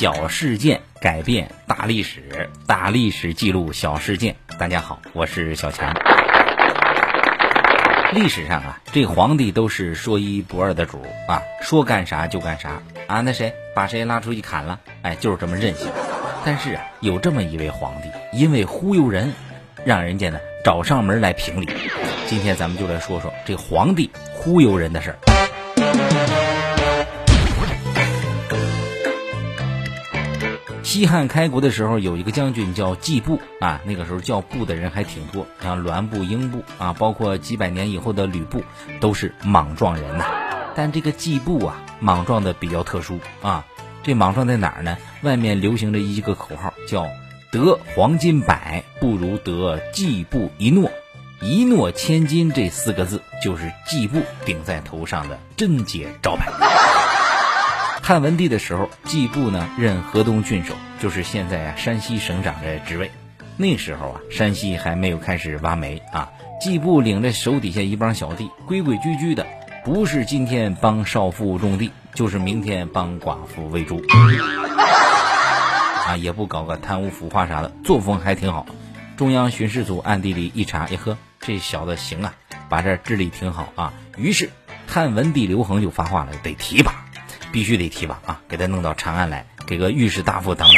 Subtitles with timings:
[0.00, 4.34] 小事件改变大历史，大历史记录小事件。
[4.58, 5.94] 大家好，我是小强。
[8.14, 13.20] 历史上啊，这皇帝都是说一不二的主啊，说干啥就干啥啊。
[13.20, 14.80] 那谁把谁拉出去砍了？
[15.02, 15.90] 哎，就是这么任性。
[16.46, 19.34] 但是啊，有这么一位皇帝，因为忽悠人，
[19.84, 21.68] 让人家呢找上门来评理。
[22.26, 26.39] 今天咱们就来说说这皇帝忽悠人的事儿。
[30.90, 38.64] 西汉开国的时候，有一个将军叫季布啊，那个时候叫布的人还挺多，像栾布、英布啊，包括几百年以后的吕布，
[38.98, 40.24] 都是莽撞人呐。
[40.74, 43.64] 但这个季布啊，莽撞的比较特殊啊。
[44.02, 44.98] 这莽撞在哪儿呢？
[45.22, 47.06] 外面流行着一个口号，叫
[47.52, 50.90] “得黄金百，不如得季布一诺”，
[51.40, 56.50] 一诺千金这四个字就是季布顶在头上的贞节招牌。
[58.10, 63.08] 汉文帝的时候，季布呢任河东郡守，就是现在啊山西省长的职位。
[63.56, 66.28] 那时候啊，山西还没有开始挖煤啊。
[66.60, 69.46] 季布领着手底下一帮小弟，规规矩矩的，
[69.84, 74.02] 不是今天帮少妇种地，就是明天帮寡妇喂猪。
[76.08, 78.66] 啊，也不搞个贪污腐化啥的，作风还挺好。
[79.16, 82.34] 中央巡视组暗地里一查，哎呵，这小子行啊，
[82.68, 83.92] 把这治理挺好啊。
[84.16, 84.50] 于是
[84.88, 87.06] 汉文帝刘恒就发话了，得提拔。
[87.52, 88.40] 必须得提拔啊！
[88.48, 90.76] 给他弄到长安来，给个御史大夫当当。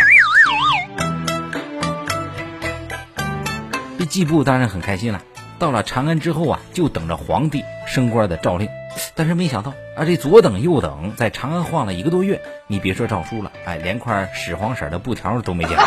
[3.98, 5.22] 这季布当然很开心了。
[5.58, 8.68] 到了长安之后啊，就等着皇帝升官的诏令。
[9.14, 15.84] 但是没想到啊，这左等右等，在长安晃了一个多月，你别说诏书了，哎，连块屎黄色的布条都没见到。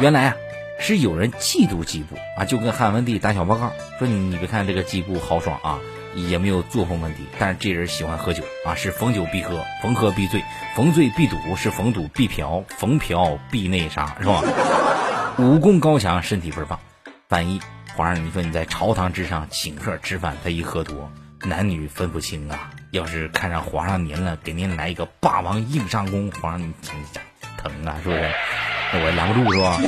[0.00, 0.36] 原来啊，
[0.78, 5.78] 是有人嫉妒季布啊，就跟汉文帝打小报告，说你你别看这个季布豪爽啊。
[6.14, 10.42] 也没有作风问题，但是这人喜欢喝酒啊，是逢酒必喝，逢喝必醉，
[10.74, 14.42] 逢醉必赌，是逢赌必嫖，逢嫖必那啥，是吧？
[15.38, 16.78] 武功高强，身体倍儿棒。
[17.28, 17.60] 万一
[17.94, 21.10] 皇上，你说你在朝堂之上请客吃饭，他一喝多，
[21.44, 22.70] 男女分不清啊。
[22.90, 26.72] 要是看上皇上您了，给您来一个霸王硬上弓，皇上你
[27.56, 28.30] 疼啊，是不是？
[28.92, 29.78] 那我拦不住是吧？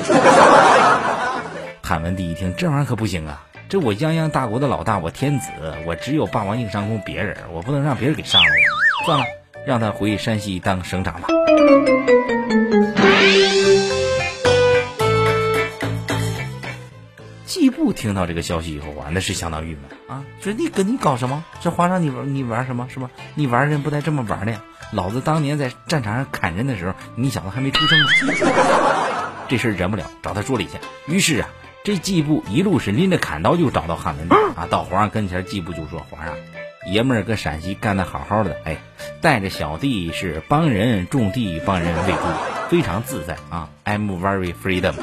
[1.83, 3.43] 汉文帝一听，这玩意儿可不行啊。
[3.73, 5.49] 这我泱泱大国的老大，我天子，
[5.87, 8.53] 我只有霸王硬上弓，别人我不能让别人给杀了呀。
[9.07, 9.25] 算了，
[9.67, 11.29] 让他回山西当省长吧。
[17.47, 21.43] 季布听到这个消息以后啊，那是相当郁闷啊，说你跟你搞什么？
[21.63, 22.87] 这皇上你玩你玩什么？
[22.93, 23.09] 是吧？
[23.35, 24.63] 你玩人不带这么玩的呀！
[24.93, 28.07] 老子当年在战场上砍人的时候，你小子还没出生呢。
[29.49, 30.73] 这事忍不了，找他说理去。
[31.07, 31.49] 于是啊。
[31.85, 36.37] 这季布一路是拎着砍刀就找到汉文帝啊，到皇上跟前，季布就说：“皇上，
[36.87, 38.77] 爷们儿搁陕西干得好好的，哎，
[39.21, 42.19] 带着小弟是帮人种地，帮人喂猪，
[42.71, 44.95] 非常自在啊，I'm very freedom。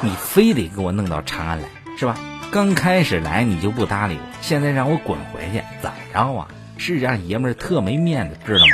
[0.00, 1.68] 你非得给我弄到长安来，
[1.98, 2.16] 是吧？
[2.50, 6.48] 刚开始来你就不搭理我，现在让我滚回去，怎么着啊？
[6.78, 8.72] 是让爷们儿特没面子，知道吗？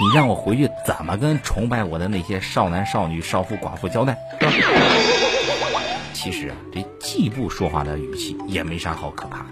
[0.00, 4.16] 你让我回去怎么跟崇拜我的那些少男少女、少妇寡妇交代？”
[6.26, 9.46] 其实啊，这季布说话的语气也没啥好可怕的，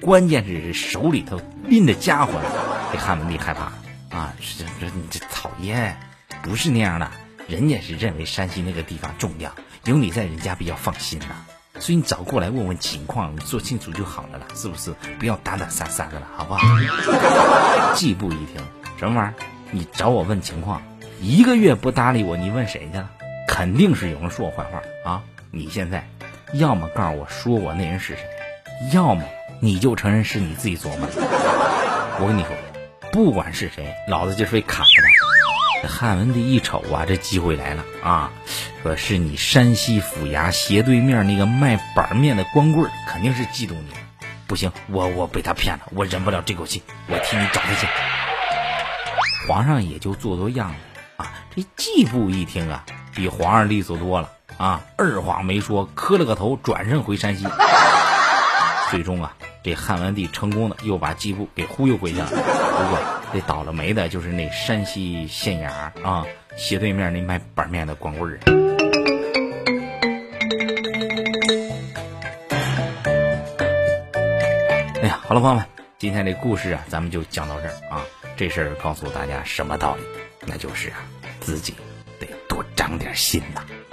[0.00, 2.32] 关键是手里头拎着家伙，
[2.90, 3.64] 这汉文帝害怕
[4.16, 4.32] 啊！
[4.40, 5.94] 这这你这讨厌，
[6.42, 7.10] 不是那样的，
[7.46, 9.52] 人家是认为山西那个地方重要，
[9.84, 11.44] 有你在人家比较放心呐，
[11.78, 14.94] 所以你早过来问问情况，说清楚就好了啦，是不是？
[15.18, 16.66] 不要打打杀杀的了，好不好？
[17.94, 18.64] 季布一听，
[18.98, 19.34] 什么玩意儿？
[19.72, 20.80] 你找我问情况，
[21.20, 23.10] 一个月不搭理我，你问谁去了？
[23.46, 25.22] 肯定是有人说我坏话啊！
[25.54, 26.06] 你现在。
[26.52, 28.22] 要么告诉我说我那人是谁，
[28.92, 29.24] 要么
[29.60, 31.12] 你就承认是你自己琢磨的。
[32.20, 32.50] 我跟你说，
[33.12, 35.82] 不管是谁，老子就是被砍了他。
[35.82, 38.30] 这汉文帝一瞅啊，这机会来了啊，
[38.82, 43.88] 说是你山西府衙斜对面那个卖板面的光棍，肯定是嫉妒你。
[44.46, 47.88] 不行，我我被他骗了，我忍不了这口气，我替你找他去。
[49.48, 51.32] 皇上也就做做样子啊。
[51.56, 54.30] 这季布一听啊，比皇上利索多了。
[54.56, 57.46] 啊，二话没说，磕了个头，转身回山西。
[58.90, 59.34] 最终啊，
[59.64, 62.26] 这汉文帝成功的又把季布给忽悠回去了。
[62.28, 62.36] 不
[62.90, 62.98] 过
[63.32, 65.68] 这倒了霉的就是那山西县衙
[66.06, 66.24] 啊，
[66.56, 68.38] 斜对面那卖板面的光棍儿。
[75.02, 75.64] 哎呀，好了，朋友们，
[75.98, 78.00] 今天这故事啊，咱们就讲到这儿啊。
[78.36, 80.02] 这事儿告诉大家什么道理？
[80.46, 80.98] 那就是啊，
[81.40, 81.74] 自己
[82.20, 83.64] 得多长点心呐。